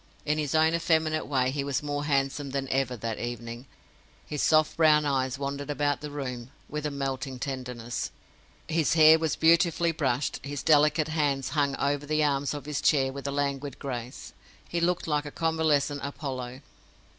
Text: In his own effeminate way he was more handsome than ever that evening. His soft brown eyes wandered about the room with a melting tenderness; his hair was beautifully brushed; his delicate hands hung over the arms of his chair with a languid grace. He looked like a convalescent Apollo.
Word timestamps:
In 0.25 0.39
his 0.39 0.55
own 0.55 0.73
effeminate 0.73 1.27
way 1.27 1.51
he 1.51 1.63
was 1.63 1.83
more 1.83 2.05
handsome 2.05 2.49
than 2.49 2.67
ever 2.69 2.97
that 2.97 3.19
evening. 3.19 3.67
His 4.25 4.41
soft 4.41 4.75
brown 4.75 5.05
eyes 5.05 5.37
wandered 5.37 5.69
about 5.69 6.01
the 6.01 6.09
room 6.09 6.49
with 6.67 6.87
a 6.87 6.89
melting 6.89 7.37
tenderness; 7.37 8.09
his 8.67 8.95
hair 8.95 9.19
was 9.19 9.35
beautifully 9.35 9.91
brushed; 9.91 10.43
his 10.43 10.63
delicate 10.63 11.09
hands 11.09 11.49
hung 11.49 11.75
over 11.75 12.07
the 12.07 12.23
arms 12.23 12.55
of 12.55 12.65
his 12.65 12.81
chair 12.81 13.13
with 13.13 13.27
a 13.27 13.31
languid 13.31 13.77
grace. 13.77 14.33
He 14.67 14.81
looked 14.81 15.05
like 15.05 15.27
a 15.27 15.31
convalescent 15.31 15.99
Apollo. 16.03 16.61